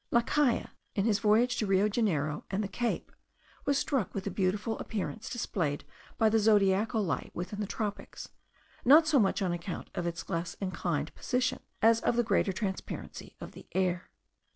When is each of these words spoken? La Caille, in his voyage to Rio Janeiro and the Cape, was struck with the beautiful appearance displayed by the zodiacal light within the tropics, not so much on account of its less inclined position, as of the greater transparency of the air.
La 0.09 0.21
Caille, 0.23 0.65
in 0.95 1.05
his 1.05 1.19
voyage 1.19 1.57
to 1.57 1.67
Rio 1.67 1.87
Janeiro 1.87 2.43
and 2.49 2.63
the 2.63 2.67
Cape, 2.67 3.11
was 3.65 3.77
struck 3.77 4.15
with 4.15 4.23
the 4.23 4.31
beautiful 4.31 4.79
appearance 4.79 5.29
displayed 5.29 5.83
by 6.17 6.27
the 6.27 6.39
zodiacal 6.39 7.03
light 7.03 7.29
within 7.35 7.59
the 7.59 7.67
tropics, 7.67 8.27
not 8.83 9.05
so 9.07 9.19
much 9.19 9.43
on 9.43 9.51
account 9.51 9.91
of 9.93 10.07
its 10.07 10.27
less 10.27 10.55
inclined 10.55 11.13
position, 11.13 11.59
as 11.83 11.99
of 11.99 12.15
the 12.15 12.23
greater 12.23 12.51
transparency 12.51 13.35
of 13.39 13.51
the 13.51 13.67
air. 13.73 14.09